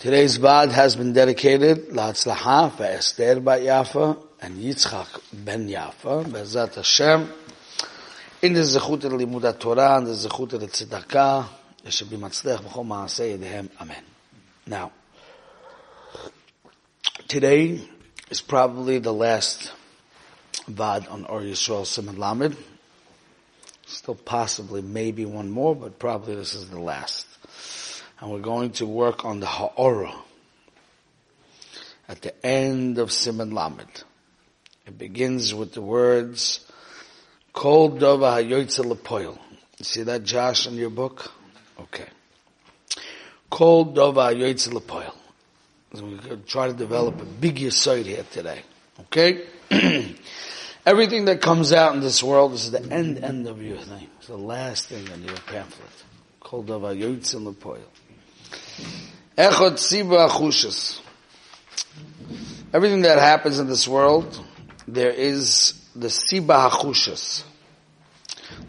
[0.00, 6.76] Today's Vad has been dedicated La'atzlaha for Esther Bat Yafa and Yitzchak Ben Yafa, Bezat
[6.76, 7.30] Hashem,
[8.40, 11.46] in the Zechut of Limud Torah and the Zechut of Tzedakah,
[11.82, 13.68] there should be Matzlech B'chol Ma'aseh Yedehem.
[13.78, 14.02] Amen.
[14.66, 14.90] Now,
[17.28, 17.82] today
[18.30, 19.70] is probably the last
[20.66, 22.56] Vad on Or Yisrael Siman Lamed.
[23.84, 27.26] Still possibly maybe one more, but probably this is the last
[28.20, 30.14] and we're going to work on the Ha'ora
[32.08, 34.04] at the end of Siman Lamed.
[34.86, 36.60] It begins with the words,
[37.52, 39.38] Kol Dova HaYoytze Lepoil.
[39.78, 41.32] You see that, Josh, in your book?
[41.78, 42.06] Okay.
[43.48, 45.14] Kol Dova HaYoytze Lepoil.
[45.92, 48.60] We're going to try to develop a big side here today.
[49.00, 49.46] Okay?
[50.86, 54.08] Everything that comes out in this world is the end end of your thing.
[54.18, 56.04] It's the last thing in your pamphlet.
[56.40, 57.84] Kol Dova HaYoytze Lepoil.
[59.36, 61.00] Echot siba achushas.
[62.72, 64.44] Everything that happens in this world,
[64.86, 67.42] there is the siba achushas,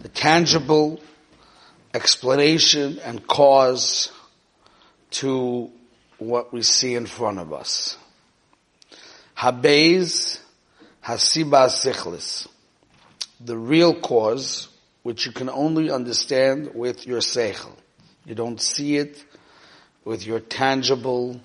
[0.01, 0.99] the tangible
[1.93, 4.11] explanation and cause
[5.11, 5.69] to
[6.17, 7.97] what we see in front of us.
[9.37, 10.39] Habez
[11.03, 12.47] hasiba sichlis.
[13.43, 14.67] The real cause,
[15.03, 17.75] which you can only understand with your seichel.
[18.25, 19.23] You don't see it,
[20.03, 21.39] with your tangible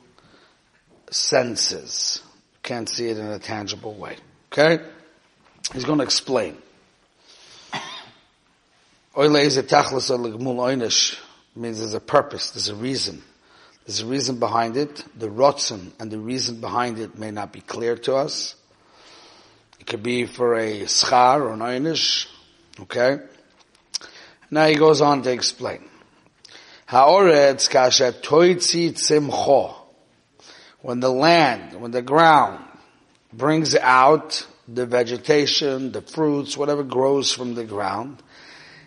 [1.10, 2.22] senses.
[2.54, 4.16] You can't see it in a tangible way.
[4.52, 4.82] Okay?
[5.72, 6.56] He's going to explain.
[11.54, 13.22] means there's a purpose, there's a reason.
[13.86, 15.04] There's a reason behind it.
[15.16, 18.56] The rotzen and the reason behind it may not be clear to us.
[19.78, 22.26] It could be for a schar or an einish.
[22.80, 23.20] Okay?
[24.50, 25.88] Now he goes on to explain.
[26.86, 29.74] Ha'oretz kasha toitzi tzimcho.
[30.82, 32.64] When the land, when the ground
[33.32, 38.22] brings out the vegetation, the fruits, whatever grows from the ground,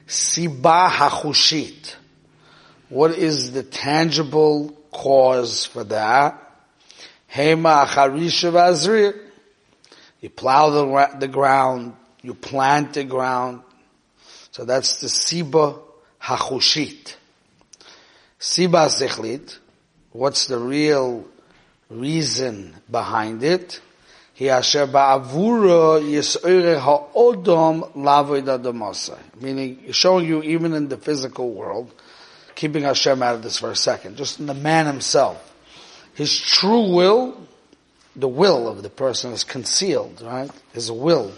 [0.07, 1.95] siba hachushit.
[2.87, 6.41] What is the tangible cause for that?
[7.29, 9.19] Hema acharisha vazrir.
[10.21, 13.61] You plow the, the ground, you plant the ground.
[14.51, 15.81] So that's the siba
[16.21, 17.15] hachushit.
[18.39, 19.57] Siba Zichlit,
[20.11, 21.25] what's the real
[21.89, 23.81] reason behind it?
[24.39, 31.93] Asher ba'avura yis'ore ha'odom lavoid Meaning, showing you even in the physical world,
[32.55, 35.53] keeping Hashem out of this for a second, just in the man himself.
[36.13, 37.35] His true will,
[38.15, 40.51] the will of the person is concealed, right?
[40.71, 41.33] His will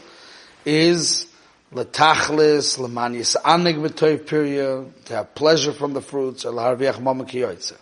[0.65, 1.30] is
[1.73, 7.73] L'tachlis, l'man yis'anig b'toiv pirya, to have pleasure from the fruits, or l'harviach mama It's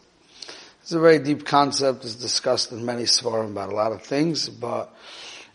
[0.91, 4.93] a very deep concept, it's discussed in many svarim about a lot of things, but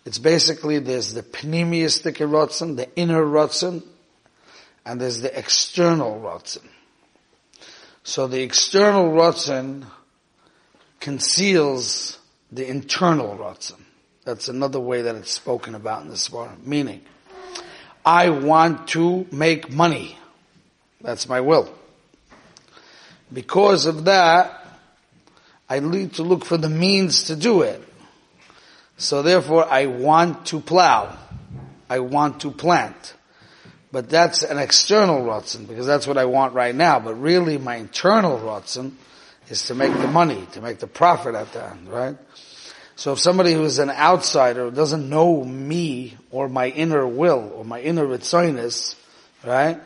[0.04, 3.84] it's basically there's the pneumiistic rotzen, the inner rotzen,
[4.84, 6.66] and there's the external rotzen.
[8.02, 9.86] So the external rotzen
[10.98, 12.18] conceals
[12.50, 13.80] the internal rotzen.
[14.24, 16.66] That's another way that it's spoken about in the svarim.
[16.66, 17.02] Meaning,
[18.04, 20.18] I want to make money.
[21.00, 21.72] That's my will.
[23.32, 24.64] Because of that,
[25.68, 27.82] I need to look for the means to do it.
[28.96, 31.16] So therefore I want to plow.
[31.88, 33.14] I want to plant.
[33.90, 37.00] But that's an external rotzen because that's what I want right now.
[37.00, 38.92] But really my internal rotzen
[39.48, 42.16] is to make the money, to make the profit at the end, right?
[42.96, 47.80] So if somebody who's an outsider doesn't know me or my inner will or my
[47.80, 48.94] inner ritzoinus,
[49.44, 49.80] right?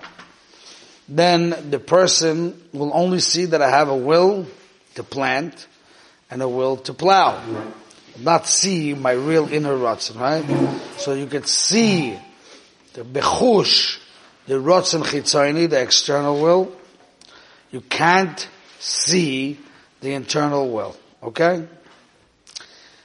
[1.09, 4.47] Then the person will only see that I have a will
[4.97, 5.67] to plant
[6.31, 7.43] and a will to plow.
[8.21, 10.45] Not see my real inner rotzen, right?
[10.99, 12.19] So you can see
[12.93, 14.01] the bechush,
[14.47, 16.73] the rotzen chitzoni, the external will.
[17.71, 18.49] You can't
[18.81, 19.59] see
[20.01, 20.97] the internal will.
[21.23, 21.67] Okay?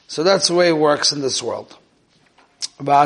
[0.08, 1.76] So that's the way it works in this world.
[2.78, 3.02] So that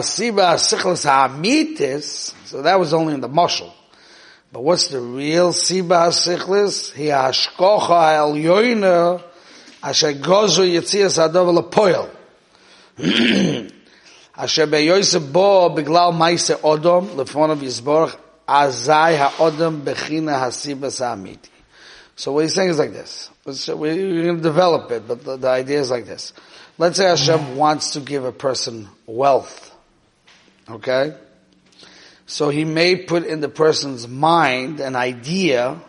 [2.79, 3.71] was only in the mushal.
[4.51, 6.93] But what's the real siba sichlis?
[6.93, 9.21] He hashkocha el yoina
[9.83, 12.09] asher gozu yitzias adov lepoil.
[14.37, 18.17] Asher beyoyse bo beglal maise odom lefonav yizborach
[18.47, 21.49] azai ha-odom bechina hasiba sa'amiti.
[22.15, 23.29] So what he's saying is like this.
[23.45, 26.33] We're going to develop it, but the, the idea is like this.
[26.79, 29.75] Let's say Hashem wants to give a person wealth.
[30.69, 31.15] Okay?
[32.27, 35.79] So he may put in the person's mind an idea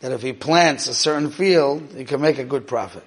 [0.00, 3.04] that if he plants a certain field, he can make a good profit.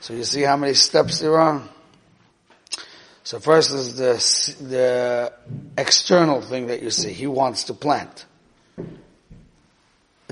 [0.00, 1.62] So you see how many steps there are?
[3.24, 4.14] So first is the,
[4.64, 5.32] the
[5.78, 7.12] external thing that you see.
[7.12, 8.26] He wants to plant.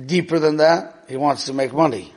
[0.05, 2.13] Deeper than that, he wants to make money.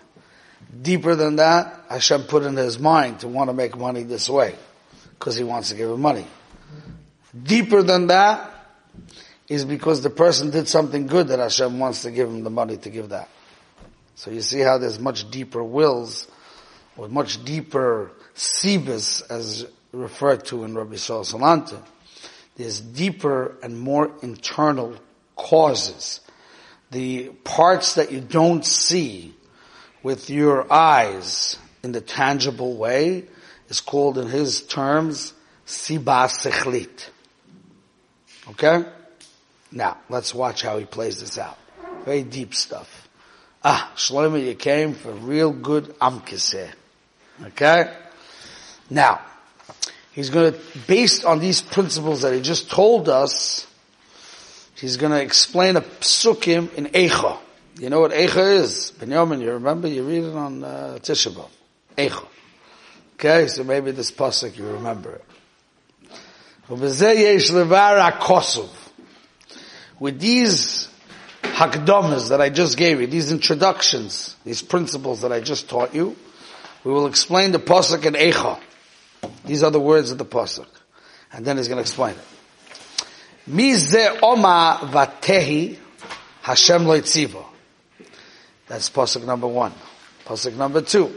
[0.81, 4.55] Deeper than that, Hashem put in his mind to want to make money this way.
[5.19, 6.25] Because he wants to give him money.
[7.41, 8.49] Deeper than that
[9.47, 12.77] is because the person did something good that Hashem wants to give him the money
[12.77, 13.29] to give that.
[14.15, 16.27] So you see how there's much deeper wills,
[16.97, 21.81] or much deeper sibas, as referred to in Rabbi Saul Salanter.
[22.55, 24.95] There's deeper and more internal
[25.35, 26.19] causes.
[26.91, 29.33] The parts that you don't see
[30.03, 33.23] with your eyes in the tangible way
[33.69, 35.33] is called in his terms
[35.65, 37.09] siba sechlit.
[38.49, 38.85] Okay?
[39.71, 41.57] Now, let's watch how he plays this out.
[42.05, 43.07] Very deep stuff.
[43.63, 46.71] Ah, Shlomo, you came for real good amkis.
[47.45, 47.95] Okay?
[48.89, 49.21] Now,
[50.11, 53.65] he's going to, based on these principles that he just told us,
[54.75, 57.37] he's going to explain a psukim in Eicha.
[57.79, 58.91] You know what Eicha is?
[58.91, 59.87] Benjamin, you remember?
[59.87, 61.47] You read it on uh, Tisha.
[63.15, 65.25] Okay, so maybe this pasuk you remember it.
[69.99, 70.87] With these
[71.41, 76.15] hakdamas that I just gave you, these introductions, these principles that I just taught you,
[76.83, 78.59] we will explain the pasuk in Eicha.
[79.45, 80.67] These are the words of the pasuk,
[81.31, 83.49] and then he's going to explain it.
[83.49, 85.77] Mize oma vatehi
[86.41, 87.45] Hashem loitziva.
[88.67, 89.73] That's pasuk number one.
[90.25, 91.13] Pasuk number two.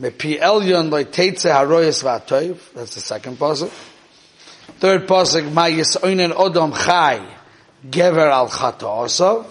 [0.00, 2.58] Mepi elyon loitetze haroyes vatoiv.
[2.74, 3.70] That's the second pasuk.
[4.78, 7.24] Third pasuk, ma yisoinen odom chai
[7.88, 9.46] gever al chata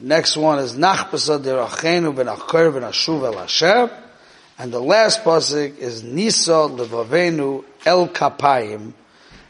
[0.00, 3.90] Next one is Nachbasa derachenu ben achor ben ashuv el Hashem.
[4.58, 8.92] And the last pasuk is Nisa levavenu el kapayim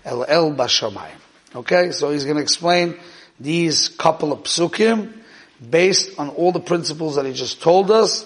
[0.04, 1.20] el el bashamayim.
[1.54, 2.96] Okay, so he's going to explain
[3.40, 5.12] these couple of psukim
[5.70, 8.24] based on all the principles that he just told us,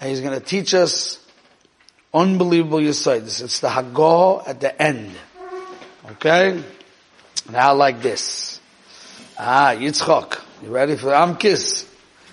[0.00, 1.24] and he's going to teach us
[2.12, 3.42] unbelievable yisoidis.
[3.42, 5.12] It's the Hagah at the end.
[6.12, 6.62] Okay,
[7.50, 8.60] now like this.
[9.38, 10.40] Ah, Yitzchok.
[10.62, 11.86] You ready for Amkis?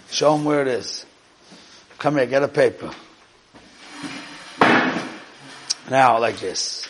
[0.10, 1.06] Show him where it is.
[2.00, 2.92] Come here, get a paper.
[5.90, 6.88] Now, like this.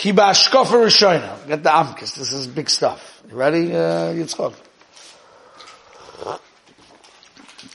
[0.00, 1.46] Kiba Ashkofa Rishoina.
[1.46, 2.14] Get the Amkis.
[2.14, 3.22] This is big stuff.
[3.28, 4.54] You ready, uh, Yitzchok?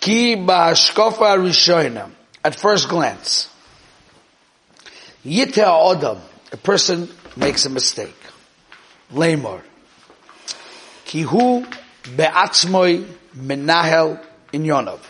[0.01, 2.09] Kiba Ashkofa Rishoina.
[2.43, 3.47] At first glance.
[5.23, 6.19] Yita Odam.
[6.51, 8.17] A person makes a mistake.
[9.13, 9.61] Lamor.
[11.05, 11.63] Kihu
[12.17, 13.05] be'atzmoi
[13.37, 14.19] menahel
[14.51, 15.01] inyonov.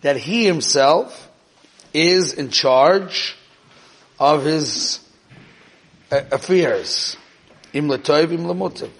[0.00, 1.30] That he himself
[1.92, 3.36] is in charge
[4.18, 5.00] of his
[6.10, 7.16] Uh, affairs.
[7.74, 8.90] Im letoiv, im lemutiv.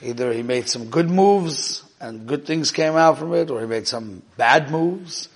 [0.00, 3.66] Either he made some good moves and good things came out from it, or he
[3.66, 5.28] made some bad moves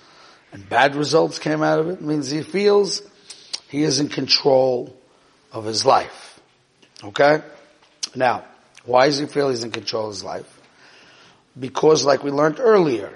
[0.51, 1.93] and bad results came out of it.
[1.93, 3.01] it means he feels
[3.69, 4.95] he is in control
[5.51, 6.39] of his life.
[7.03, 7.41] Okay?
[8.15, 8.45] Now,
[8.85, 10.61] why does he feel he's in control of his life?
[11.59, 13.11] Because like we learned earlier,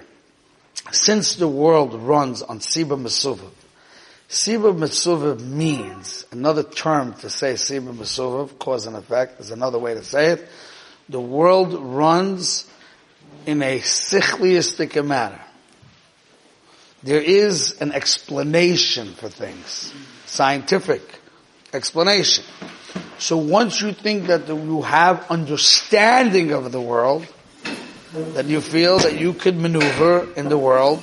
[0.92, 3.50] since the world runs on Siba Mesuvav,
[4.28, 9.94] Siba Mesuvav means, another term to say Siba Mesuvav, cause and effect, is another way
[9.94, 10.48] to say it.
[11.08, 12.70] The world runs
[13.46, 15.40] in a sichliistic manner.
[17.02, 19.94] There is an explanation for things.
[20.26, 21.00] Scientific
[21.72, 22.44] explanation.
[23.18, 27.26] So once you think that you have understanding of the world,
[28.12, 31.02] that you feel that you could maneuver in the world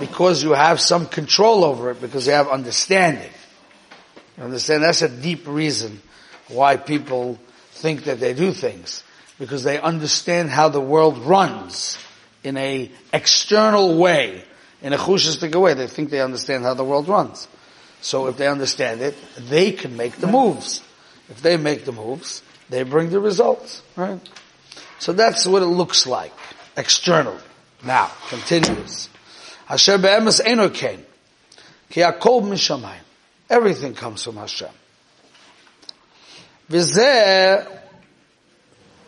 [0.00, 3.30] because you have some control over it, because you have understanding.
[4.36, 4.82] You understand?
[4.82, 6.00] That's a deep reason
[6.48, 7.38] why people
[7.70, 9.02] think that they do things.
[9.38, 11.98] Because they understand how the world runs
[12.42, 14.44] in a external way,
[14.82, 15.74] in a chushistic way.
[15.74, 17.48] They think they understand how the world runs.
[18.00, 20.82] So if they understand it, they can make the moves.
[21.28, 24.20] If they make the moves, they bring the results, right?
[24.98, 26.32] So that's what it looks like,
[26.76, 27.40] externally.
[27.82, 29.08] Now, continues.
[29.68, 30.68] Asher be'emes eno.
[30.68, 30.98] Ki
[31.96, 33.00] akol mishamayim.
[33.48, 34.68] Everything comes from Hashem.
[36.70, 37.80] V'zeh,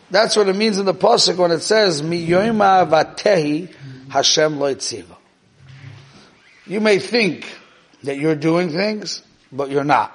[0.09, 3.73] that's what it means in the Pasuk when it says, Mi yoima vatehi
[4.09, 5.15] Hashem lo yitziva.
[6.65, 7.47] You may think
[8.03, 9.21] that you're doing things,
[9.51, 10.13] but you're not.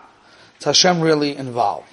[0.57, 1.89] It's Hashem really involved.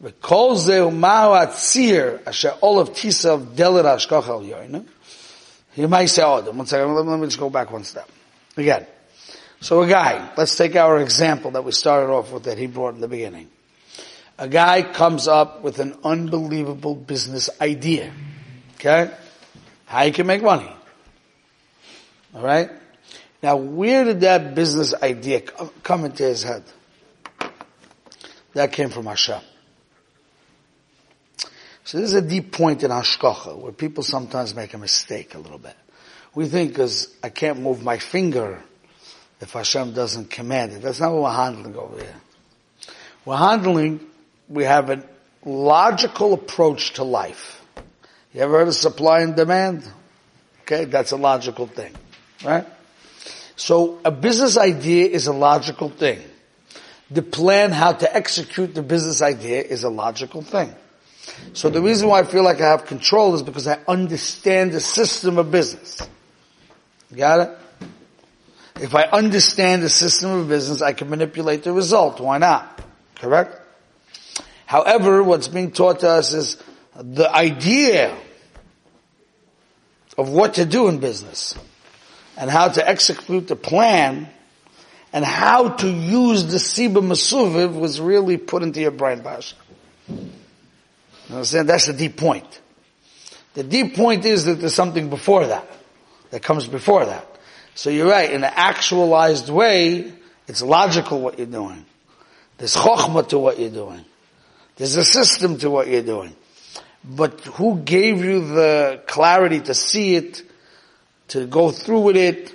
[0.00, 4.86] Because the u'mahu atzir asher olav tisav delir ashkoch al yoinah.
[5.78, 8.10] You might say, oh, one second, let me, let me just go back one step.
[8.56, 8.84] Again.
[9.60, 12.96] So a guy, let's take our example that we started off with that he brought
[12.96, 13.48] in the beginning.
[14.38, 18.12] A guy comes up with an unbelievable business idea.
[18.74, 19.14] Okay?
[19.84, 20.68] How you can make money.
[22.34, 22.70] Alright?
[23.40, 25.42] Now where did that business idea
[25.84, 26.64] come into his head?
[28.54, 29.42] That came from Hashem.
[31.88, 35.38] So this is a deep point in Hashkacha where people sometimes make a mistake a
[35.38, 35.74] little bit.
[36.34, 38.62] We think because I can't move my finger
[39.40, 40.82] if Hashem doesn't command it.
[40.82, 42.14] That's not what we're handling over here.
[43.24, 44.00] We're handling,
[44.50, 45.02] we have a
[45.46, 47.64] logical approach to life.
[48.34, 49.82] You ever heard of supply and demand?
[50.64, 51.94] Okay, that's a logical thing,
[52.44, 52.66] right?
[53.56, 56.20] So a business idea is a logical thing.
[57.10, 60.74] The plan how to execute the business idea is a logical thing.
[61.52, 64.80] So the reason why I feel like I have control is because I understand the
[64.80, 66.00] system of business.
[67.14, 67.58] got it?
[68.80, 72.20] If I understand the system of business, I can manipulate the result.
[72.20, 72.80] Why not?
[73.16, 73.60] Correct?
[74.66, 76.62] However, what's being taught to us is
[76.94, 78.16] the idea
[80.16, 81.56] of what to do in business
[82.36, 84.28] and how to execute the plan
[85.12, 89.56] and how to use the Siba Masuviv was really put into your brain, Basha.
[91.28, 91.68] You understand?
[91.68, 92.60] That's the deep point.
[93.54, 95.68] The deep point is that there's something before that,
[96.30, 97.26] that comes before that.
[97.74, 100.12] So you're right, in an actualized way,
[100.46, 101.84] it's logical what you're doing.
[102.56, 104.04] There's chokhmah to what you're doing.
[104.76, 106.34] There's a system to what you're doing.
[107.04, 110.42] But who gave you the clarity to see it,
[111.28, 112.52] to go through with it?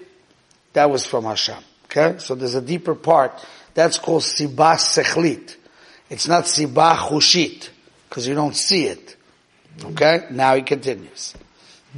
[0.73, 1.63] That was from Hashem.
[1.85, 2.17] Okay?
[2.19, 3.33] So there's a deeper part.
[3.73, 5.55] That's called sibah sechlit.
[6.09, 7.69] It's not sibah chushit,
[8.13, 9.15] because you don't see it.
[9.83, 10.27] Okay?
[10.29, 11.33] Now he continues.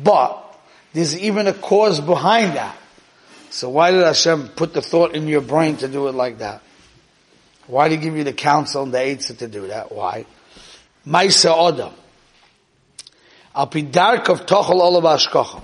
[0.01, 0.57] But,
[0.93, 2.77] there's even a cause behind that.
[3.49, 6.61] So why did Hashem put the thought in your brain to do it like that?
[7.67, 9.91] Why did he give you the counsel and the aids to do that?
[9.91, 10.25] Why?
[11.05, 11.91] Maisa Odom.
[13.53, 15.63] Al of Tochel Olav.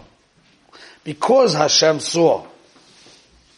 [1.06, 2.46] Because Hashem saw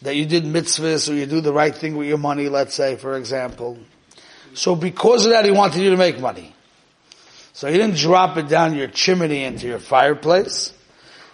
[0.02, 2.94] that you did mitzvahs or you do the right thing with your money, let's say,
[2.94, 3.78] for example.
[4.52, 6.53] So because of that, he wanted you to make money.
[7.54, 10.72] So he didn't drop it down your chimney into your fireplace.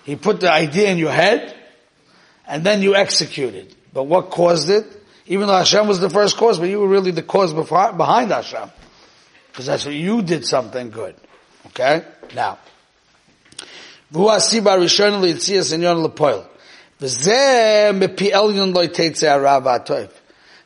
[0.05, 1.57] He put the idea in your head
[2.47, 3.75] and then you executed.
[3.95, 4.85] But what caused it?
[5.27, 8.71] Even though Hashem was the first cause, but you were really the cause behind Hashem.
[9.49, 11.17] Because that's what you did something good.
[11.69, 12.05] Okay?
[12.35, 12.59] Now.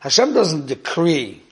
[0.00, 1.43] Hashem doesn't decree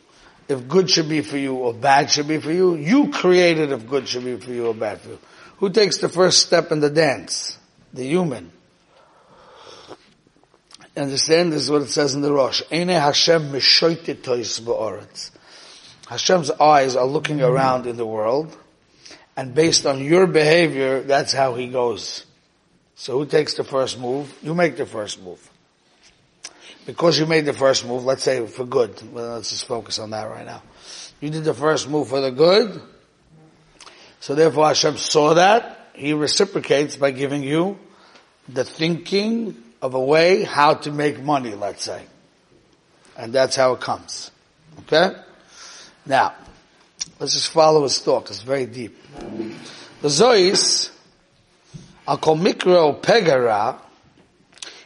[0.52, 2.76] if good should be for you or bad should be for you.
[2.76, 5.18] You created if good should be for you or bad for you.
[5.56, 7.58] Who takes the first step in the dance?
[7.92, 8.52] The human.
[10.96, 12.62] Understand this is what it says in the Rosh.
[12.70, 15.30] Eine Hashem ba'oretz.
[16.08, 17.52] Hashem's eyes are looking mm-hmm.
[17.52, 18.54] around in the world,
[19.36, 22.26] and based on your behavior, that's how he goes.
[22.94, 24.36] So who takes the first move?
[24.42, 25.48] You make the first move.
[26.84, 30.10] Because you made the first move, let's say for good, well, let's just focus on
[30.10, 30.62] that right now.
[31.20, 32.80] You did the first move for the good,
[34.18, 37.78] so therefore Hashem saw that, He reciprocates by giving you
[38.48, 42.02] the thinking of a way how to make money, let's say.
[43.16, 44.30] And that's how it comes.
[44.80, 45.14] Okay?
[46.06, 46.34] Now,
[47.20, 48.96] let's just follow his thought, it's very deep.
[50.00, 50.90] The Zois,
[52.08, 53.78] I'll call mikro pegara,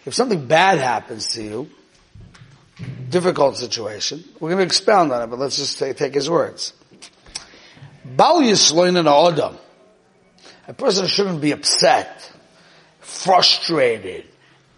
[0.04, 1.70] if something bad happens to you,
[3.08, 6.72] difficult situation, we're going to expound on it, but let's just take, take his words.
[8.04, 9.56] Bal Odom.
[10.68, 12.32] A person shouldn't be upset,
[13.00, 14.24] frustrated,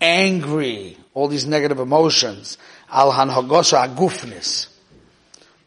[0.00, 2.58] angry, all these negative emotions.
[2.90, 4.68] Al agufnis.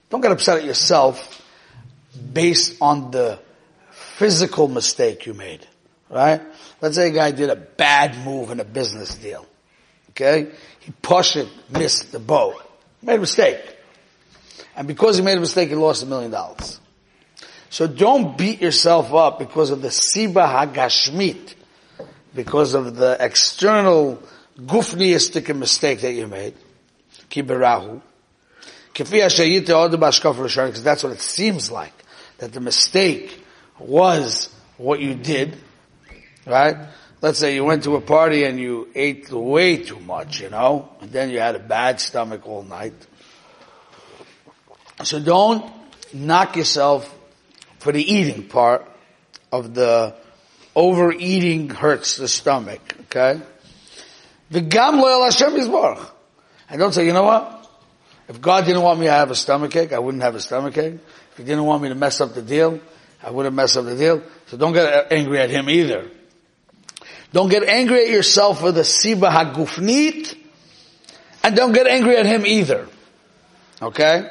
[0.10, 1.42] Don't get upset at yourself
[2.34, 3.40] based on the
[3.92, 5.66] physical mistake you made.
[6.10, 6.42] Right?
[6.82, 9.46] Let's say a guy did a bad move in a business deal.
[10.12, 10.52] Okay?
[10.80, 12.56] He pushed it, missed the boat.
[13.02, 13.60] Made a mistake.
[14.76, 16.80] And because he made a mistake, he lost a million dollars.
[17.70, 21.56] So don't beat yourself up because of the Siba Hagashmit
[22.34, 24.22] because of the external
[24.58, 26.54] gufniistic mistake that you made.
[30.48, 31.94] Shonah, because that's what it seems like.
[32.40, 33.44] That the mistake
[33.80, 35.56] was what you did.
[36.46, 36.76] Right?
[37.22, 40.90] Let's say you went to a party and you ate way too much, you know,
[41.02, 42.96] and then you had a bad stomach all night.
[45.04, 45.72] So don't
[46.14, 47.16] knock yourself
[47.78, 48.90] for the eating part
[49.52, 50.16] of the
[50.76, 52.82] overeating hurts the stomach.
[53.02, 53.40] Okay?
[54.52, 56.10] V'gam lo Hashem Yisborach.
[56.70, 57.70] And don't say, you know what?
[58.30, 60.76] If God didn't want me to have a stomach ache, I wouldn't have a stomach
[60.78, 61.00] ache.
[61.32, 62.80] If He didn't want me to mess up the deal,
[63.22, 64.24] I wouldn't mess up the deal.
[64.48, 66.10] So don't get angry at Him either.
[67.34, 70.38] Don't get angry at yourself for the siba hagufnit,
[71.44, 72.88] and don't get angry at Him either.
[73.82, 74.30] Okay?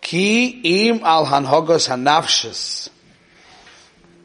[0.00, 2.90] Ki im al hanhogos hanafshis.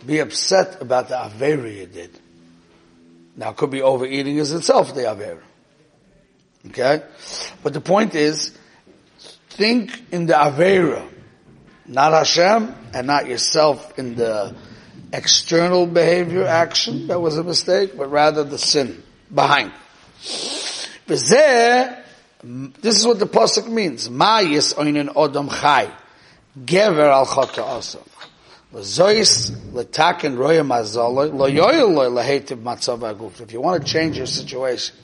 [0.06, 2.20] Be upset about the avera you did.
[3.36, 5.42] Now it could be overeating is itself the avera.
[6.68, 7.04] Okay?
[7.62, 8.58] But the point is,
[9.50, 11.08] think in the Avera,
[11.86, 14.56] not Hashem and not yourself in the
[15.13, 19.01] external behavior action that was a mistake, but rather the sin
[19.34, 19.72] behind.
[21.05, 21.32] This
[22.41, 24.10] is what the pasuk means.
[24.10, 25.89] Ma yis oinen odom chai.
[26.60, 27.62] Gever al chota
[33.13, 33.41] aguf.
[33.41, 34.96] If you want to change your situation,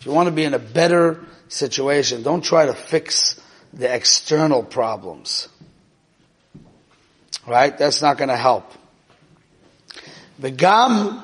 [0.00, 3.40] if you want to be in a better situation, don't try to fix
[3.72, 5.48] the external problems.
[7.46, 7.78] Right?
[7.78, 8.72] That's not going to help.
[10.42, 11.22] V'gam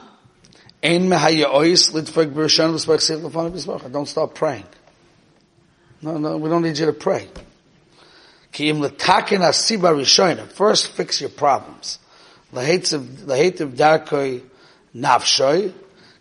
[0.80, 3.90] ein mehayyois lidfeg b'rishon b'spark seif l'fon b'spark.
[3.92, 4.66] Don't stop praying.
[6.00, 7.28] No, no, we don't need you to pray.
[8.52, 10.46] Ki'im l'takin asiba rishona.
[10.46, 11.98] First fix your problems.
[12.54, 14.42] L'heitziv darkoi
[14.94, 15.72] nafshoi.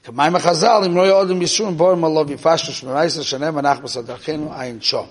[0.03, 5.07] K'may mechazal im roi odim yishun borim alov yifashu shmeraisa shenem anach b'sadachenu ayin shom.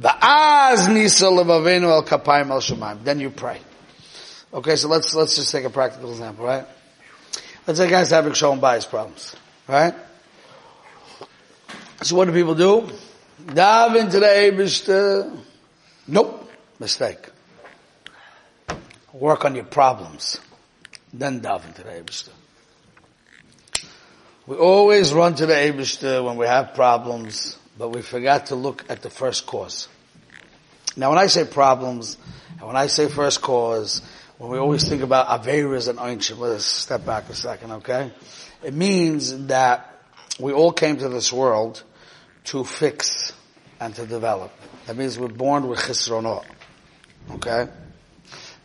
[0.00, 3.04] Va'az nisa levavenu al kapayim al shemaim.
[3.04, 3.60] Then you pray.
[4.52, 6.64] Okay, so let's, let's just take a practical example, right?
[7.66, 9.34] Let's guy's having shalom bias problems,
[9.66, 9.94] right?
[12.02, 12.90] So what do people do?
[13.42, 15.34] Daven today, Mr.
[16.06, 16.50] Nope.
[16.78, 17.30] Mistake.
[19.14, 20.38] Work on your problems.
[21.14, 22.28] Then daven today, Mr.
[24.46, 28.84] We always run to the Abishter when we have problems, but we forgot to look
[28.90, 29.88] at the first cause.
[30.96, 32.18] Now when I say problems,
[32.58, 34.02] and when I say first cause,
[34.44, 38.12] when we always think about Averas and Einshim, let's step back a second, okay?
[38.62, 40.02] It means that
[40.38, 41.82] we all came to this world
[42.44, 43.32] to fix
[43.80, 44.52] and to develop.
[44.84, 46.44] That means we're born with Chisronot.
[47.36, 47.68] Okay?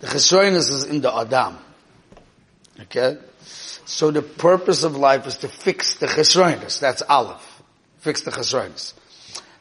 [0.01, 1.57] The Chisronis is in the Adam.
[2.81, 3.17] Okay?
[3.85, 6.81] So the purpose of life is to fix the chesroinus.
[6.81, 7.63] That's Aleph.
[7.99, 8.93] Fix the chesroinus.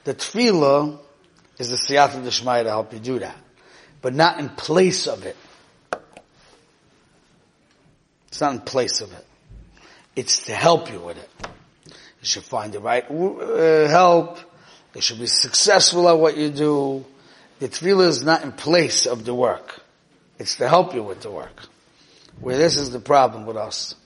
[0.02, 0.98] The tefillah
[1.58, 3.36] is the siyata d'shmaya to help you do that.
[4.02, 5.36] But not in place of it.
[8.38, 9.26] It's not in place of it.
[10.14, 11.28] It's to help you with it.
[11.86, 14.38] You should find the right uh, help.
[14.94, 17.04] You should be successful at what you do.
[17.58, 19.82] The tefillah is not in place of the work.
[20.38, 21.64] It's to help you with the work.
[22.38, 23.96] Where this is the problem with us.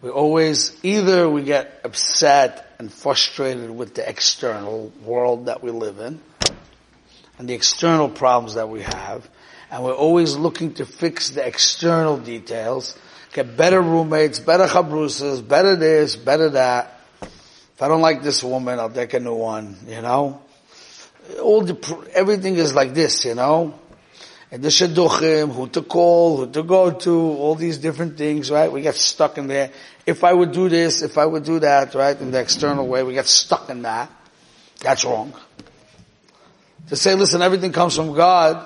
[0.00, 5.98] We always, either we get upset and frustrated with the external world that we live
[5.98, 6.22] in,
[7.38, 9.28] and the external problems that we have,
[9.70, 12.98] and we're always looking to fix the external details,
[13.34, 16.98] get better roommates, better chabrusas, better this, better that.
[17.20, 20.40] If I don't like this woman, I'll take a new one, you know?
[21.42, 23.78] All the, everything is like this, you know?
[24.54, 28.70] and the shidduchim, who to call, who to go to, all these different things, right?
[28.70, 29.72] We get stuck in there.
[30.06, 33.02] If I would do this, if I would do that, right, in the external way,
[33.02, 34.08] we get stuck in that.
[34.78, 35.34] That's wrong.
[36.90, 38.64] To say, listen, everything comes from God.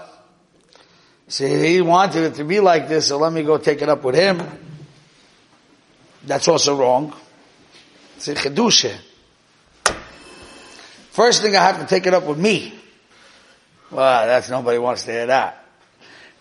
[1.28, 4.02] See, he wanted it to be like this, so let me go take it up
[4.02, 4.42] with him.
[6.24, 7.14] That's also wrong.
[8.16, 8.96] See, chedusha.
[11.10, 12.72] First thing I have to take it up with me.
[13.90, 15.64] Well, that's nobody wants to hear that.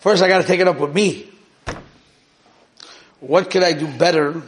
[0.00, 1.30] First I gotta take it up with me.
[3.20, 4.42] What can I do better?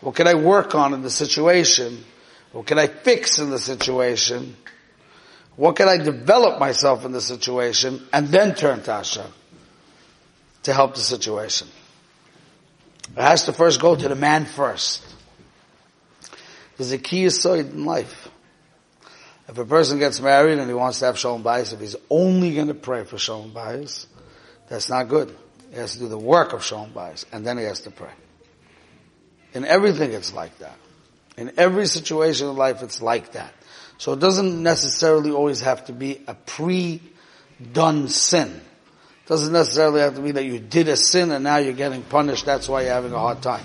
[0.00, 2.04] What can I work on in the situation?
[2.50, 4.56] What can I fix in the situation?
[5.54, 8.04] What can I develop myself in the situation?
[8.12, 9.32] And then turn to Hashem
[10.64, 11.68] to help the situation.
[13.16, 15.04] It has to first go to the man first.
[16.76, 18.28] There's a key aside in life.
[19.48, 22.54] If a person gets married and he wants to have shalom bayis, if he's only
[22.54, 24.06] going to pray for shalom bayis,
[24.68, 25.34] that's not good.
[25.70, 28.12] He has to do the work of Shalom Bayis, and then he has to pray.
[29.52, 30.76] In everything it's like that.
[31.36, 33.52] In every situation of life it's like that.
[33.98, 38.60] So it doesn't necessarily always have to be a pre-done sin.
[39.26, 42.44] Doesn't necessarily have to be that you did a sin and now you're getting punished,
[42.44, 43.64] that's why you're having a hard time.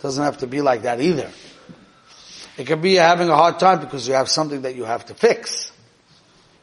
[0.00, 1.30] Doesn't have to be like that either.
[2.56, 5.06] It could be you're having a hard time because you have something that you have
[5.06, 5.72] to fix.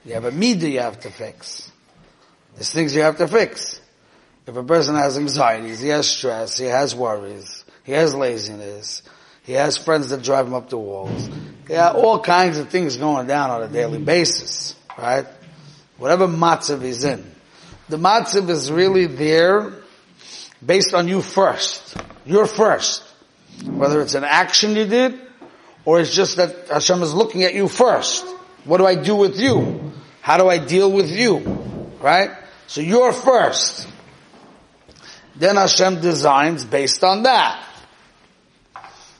[0.04, 1.72] You have a midah you have to fix.
[2.54, 3.82] There's things you have to fix.
[4.46, 9.02] If a person has anxieties, he has stress, he has worries, he has laziness,
[9.44, 11.30] He has friends that drive him up the walls.
[11.70, 15.26] Yeah, all kinds of things going down on a daily basis, right?
[15.98, 17.35] Whatever matzav he's in.
[17.90, 19.74] The matziv is really there
[20.66, 21.98] based on you first.
[22.26, 23.04] You're first.
[23.66, 25.20] Whether it's an action you did,
[25.86, 28.26] or it's just that Hashem is looking at you first.
[28.64, 29.94] What do I do with you?
[30.22, 31.38] How do I deal with you?
[32.02, 32.32] Right?
[32.68, 33.88] So you're first.
[35.36, 37.62] Then Hashem designs based on that.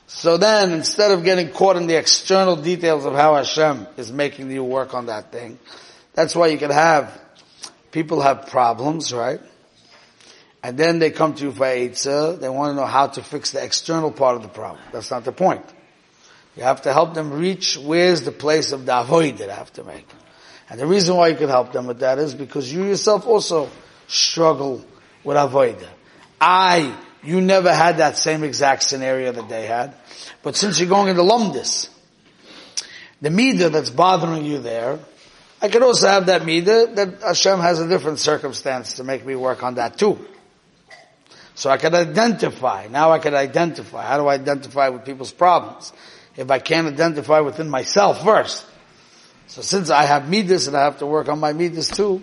[0.08, 4.50] So then, instead of getting caught in the external details of how Hashem is making
[4.50, 5.58] you work on that thing,
[6.14, 7.20] that's why you can have,
[7.90, 9.40] people have problems, right?
[10.62, 13.52] And then they come to you for Eitzah, they want to know how to fix
[13.52, 14.82] the external part of the problem.
[14.92, 15.64] That's not the point.
[16.56, 19.72] You have to help them reach where's the place of the avoid that I have
[19.74, 20.08] to make.
[20.68, 23.70] And the reason why you can help them with that is because you yourself also
[24.08, 24.84] struggle
[25.22, 25.86] with avoid.
[26.40, 29.94] I, you never had that same exact scenario that they had.
[30.42, 31.90] But since you're going into lumdis,
[33.20, 34.98] the midah that's bothering you there,
[35.66, 39.34] I can also have that midah that Hashem has a different circumstance to make me
[39.34, 40.16] work on that too.
[41.56, 42.86] So I can identify.
[42.86, 44.06] Now I can identify.
[44.06, 45.92] How do I identify with people's problems?
[46.36, 48.64] If I can't identify within myself first.
[49.48, 52.22] So since I have midas and I have to work on my midas too,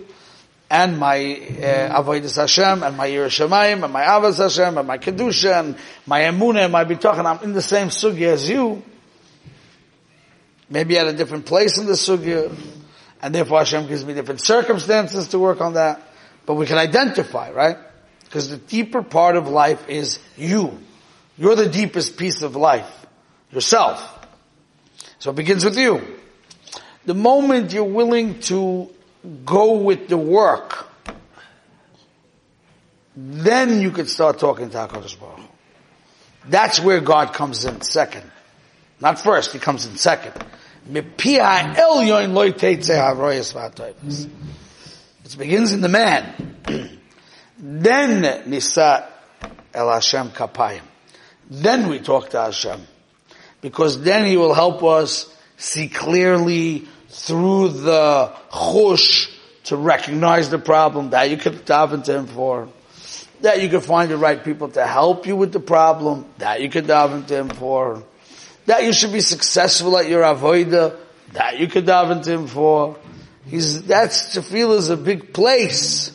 [0.70, 4.96] and my uh, avodas Hashem, and my yiras Shamayim, and my avos Hashem, and my
[4.96, 5.76] kedusha, and
[6.06, 8.82] my emuna, and my bitachon, I'm in the same sugya as you.
[10.70, 12.50] Maybe at a different place in the sugya,
[13.24, 16.02] and therefore Hashem gives me different circumstances to work on that.
[16.44, 17.78] But we can identify, right?
[18.22, 20.78] Because the deeper part of life is you.
[21.38, 23.06] You're the deepest piece of life.
[23.50, 24.26] Yourself.
[25.20, 26.02] So it begins with you.
[27.06, 28.90] The moment you're willing to
[29.46, 30.86] go with the work,
[33.16, 35.48] then you can start talking to HaKadosh Baruch
[36.46, 38.30] That's where God comes in second.
[39.00, 40.34] Not first, he comes in second.
[45.24, 46.56] It begins in the man.
[47.58, 49.08] then nisa
[49.72, 50.82] el Hashem kapayim.
[51.50, 52.80] Then we talk to Hashem.
[53.60, 59.30] Because then he will help us see clearly through the chush
[59.64, 62.68] to recognize the problem that you could daven to him for,
[63.40, 66.68] that you could find the right people to help you with the problem that you
[66.68, 68.02] could daven to him for,
[68.66, 70.98] that you should be successful at your avoida
[71.32, 72.96] that you could daven to him for.
[73.46, 76.10] He's, that's, tefillah is a big place,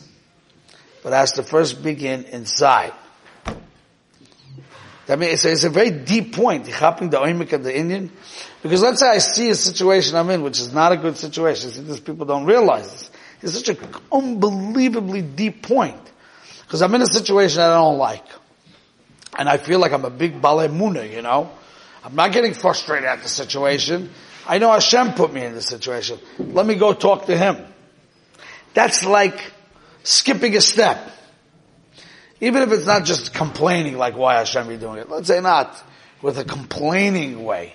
[1.02, 2.92] but has to first begin inside.
[5.08, 8.12] I mean, it's, it's a very deep point, the the oimik of the Indian.
[8.62, 11.70] Because let's say I see a situation I'm in, which is not a good situation.
[11.70, 13.10] See, these people don't realize this.
[13.42, 13.78] It's such an
[14.12, 16.00] unbelievably deep point.
[16.62, 18.24] Because I'm in a situation that I don't like.
[19.36, 21.50] And I feel like I'm a big balemuna, you know?
[22.04, 24.10] I'm not getting frustrated at the situation.
[24.46, 26.18] I know Hashem put me in this situation.
[26.38, 27.56] Let me go talk to Him.
[28.74, 29.52] That's like
[30.02, 30.98] skipping a step.
[32.40, 35.10] Even if it's not just complaining like why Hashem you doing it.
[35.10, 35.76] Let's say not
[36.22, 37.74] with a complaining way,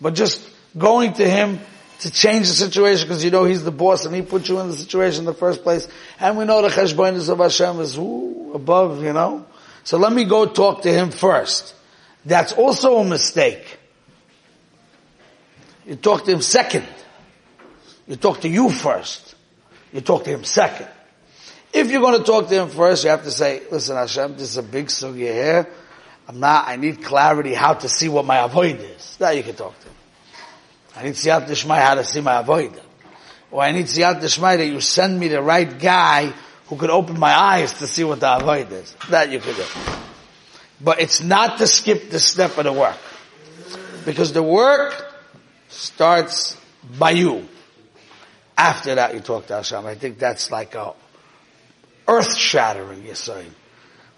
[0.00, 0.42] but just
[0.76, 1.60] going to Him
[2.00, 4.68] to change the situation because you know He's the boss and He put you in
[4.68, 5.86] the situation in the first place.
[6.18, 9.46] And we know the cheshbonis of Hashem is ooh, above, you know.
[9.84, 11.74] So let me go talk to Him first.
[12.26, 13.78] That's also a mistake.
[15.86, 16.86] You talk to Him second.
[18.06, 19.34] You talk to you first.
[19.92, 20.88] You talk to Him second.
[21.72, 24.48] If you're going to talk to him first, you have to say, listen Hashem, this
[24.48, 25.68] is a big sugya here.
[26.26, 29.18] I'm not, I need clarity how to see what my avoid is.
[29.20, 29.94] Now you can talk to him.
[30.96, 32.80] I need siyat dishmai how to see my avoid.
[33.50, 36.32] Or I need siyat dishmai that you send me the right guy
[36.68, 38.96] who could open my eyes to see what the avoid is.
[39.10, 39.64] That you could do.
[40.80, 42.98] But it's not to skip the step of the work.
[44.04, 45.14] Because the work
[45.68, 46.56] starts
[46.98, 47.48] by you.
[48.56, 49.84] After that you talk to Hashem.
[49.84, 50.94] I think that's like a
[52.08, 53.50] earth-shattering Yisrael,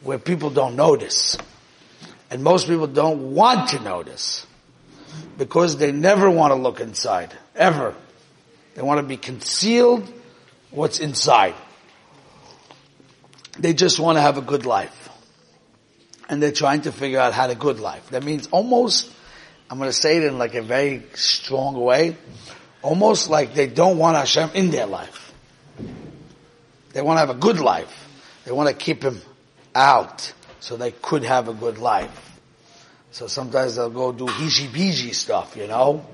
[0.02, 1.36] where people don't notice.
[2.30, 4.46] And most people don't want to notice
[5.38, 7.94] because they never want to look inside, ever.
[8.74, 10.06] They want to be concealed
[10.70, 11.54] what's inside.
[13.58, 15.07] They just want to have a good life.
[16.28, 18.10] And they're trying to figure out how to good life.
[18.10, 19.10] That means almost,
[19.70, 22.16] I'm going to say it in like a very strong way,
[22.82, 25.32] almost like they don't want Hashem in their life.
[26.92, 28.08] They want to have a good life.
[28.44, 29.20] They want to keep him
[29.74, 32.38] out so they could have a good life.
[33.10, 36.04] So sometimes they'll go do hiji stuff, you know,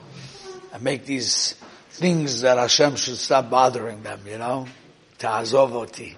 [0.72, 1.54] and make these
[1.90, 4.66] things that Hashem should stop bothering them, you know.
[5.18, 6.14] Ta'azovoti.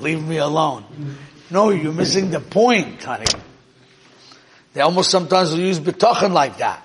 [0.00, 0.84] Leave me alone.
[1.50, 3.26] No, you're missing the point, honey.
[4.74, 6.84] They almost sometimes will use betochen like that.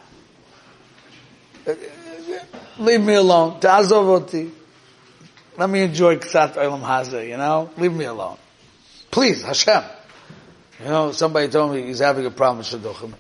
[2.80, 3.60] Leave me alone.
[3.60, 4.52] Ta'azovoti.
[5.58, 7.70] Let me enjoy Ksat Olam Hazeh, you know?
[7.78, 8.38] Leave me alone.
[9.12, 9.84] Please, Hashem.
[10.80, 13.14] You know, somebody told me he's having a problem with Shidduchim.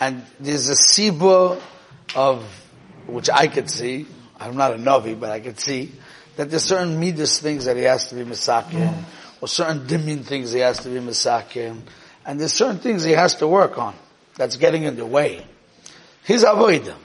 [0.00, 1.60] And there's a siba
[2.16, 2.42] of,
[3.06, 4.06] which I could see,
[4.40, 5.92] I'm not a Navi, but I could see,
[6.35, 9.03] that there's certain midas things that he has to be misakin,
[9.41, 11.81] or certain dimin things he has to be misakin,
[12.25, 13.95] and there's certain things he has to work on
[14.35, 15.45] that's getting in the way.
[16.25, 16.95] He's avoiding.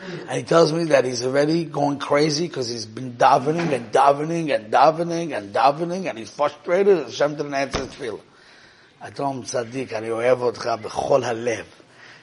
[0.00, 4.54] And he tells me that he's already going crazy because he's been davening and davening
[4.54, 7.04] and davening and davening and he's frustrated.
[7.04, 8.20] Hashem didn't answer his tefillah.
[9.00, 11.64] I told him, Tzaddik, אני אוהב אותך בכל הלב.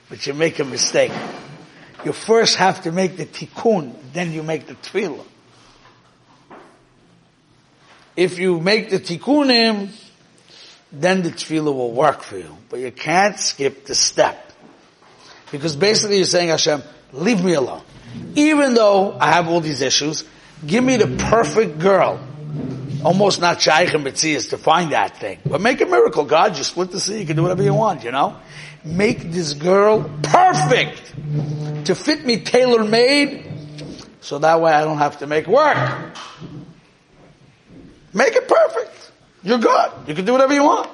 [0.09, 1.11] But you make a mistake.
[2.05, 5.25] You first have to make the tikkun, then you make the tefillah.
[8.18, 9.90] If you make the tikkunim,
[10.90, 12.58] then the tefillah will work for you.
[12.68, 14.52] But you can't skip the step.
[15.52, 17.82] Because basically you're saying, Hashem, leave me alone.
[18.34, 20.24] Even though I have all these issues,
[20.66, 22.18] give me the perfect girl.
[23.04, 25.38] Almost not shaykh and is to find that thing.
[25.46, 26.58] But make a miracle, God.
[26.58, 28.36] You split the sea, you can do whatever you want, you know?
[28.84, 31.14] Make this girl perfect
[31.84, 33.44] to fit me tailor made
[34.20, 36.16] so that way I don't have to make work.
[38.18, 39.12] Make it perfect.
[39.44, 39.90] You're good.
[40.08, 40.90] You can do whatever you want.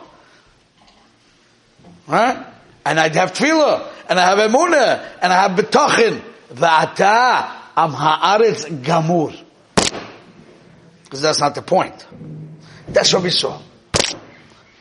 [2.06, 2.46] Right?
[2.84, 6.20] And I'd have tefillah, and I have emunah, and I have betachin.
[6.52, 9.34] V'ata am haaretz gamur.
[11.04, 12.06] Because that's not the point.
[12.88, 13.58] That's what we saw.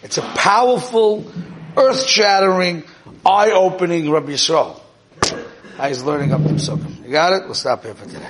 [0.02, 1.26] It's a powerful,
[1.78, 2.84] earth-shattering,
[3.26, 4.82] eye-opening Rabbi Yisrael.
[5.82, 7.06] He's learning up the Psukim.
[7.06, 7.46] You got it?
[7.46, 8.28] We'll stop here for today.